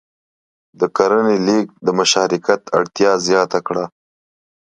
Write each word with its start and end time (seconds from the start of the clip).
د 0.79 0.81
کرنې 0.95 1.37
لېږد 1.47 1.75
د 1.85 1.87
مشارکت 1.99 2.61
اړتیا 2.77 3.11
زیاته 3.27 3.59
کړه. 3.67 3.85